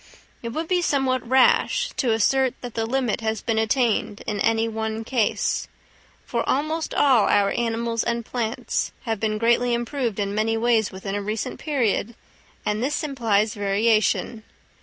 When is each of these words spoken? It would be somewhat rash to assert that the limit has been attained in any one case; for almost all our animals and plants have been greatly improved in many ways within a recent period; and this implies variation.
It 0.41 0.49
would 0.49 0.67
be 0.67 0.81
somewhat 0.81 1.29
rash 1.29 1.89
to 1.97 2.11
assert 2.11 2.59
that 2.61 2.73
the 2.73 2.87
limit 2.87 3.21
has 3.21 3.43
been 3.43 3.59
attained 3.59 4.23
in 4.25 4.39
any 4.39 4.67
one 4.67 5.03
case; 5.03 5.67
for 6.25 6.43
almost 6.49 6.95
all 6.95 7.27
our 7.29 7.51
animals 7.51 8.03
and 8.03 8.25
plants 8.25 8.93
have 9.03 9.19
been 9.19 9.37
greatly 9.37 9.75
improved 9.75 10.17
in 10.17 10.33
many 10.33 10.57
ways 10.57 10.91
within 10.91 11.13
a 11.13 11.21
recent 11.21 11.59
period; 11.59 12.15
and 12.65 12.81
this 12.81 13.03
implies 13.03 13.53
variation. 13.53 14.43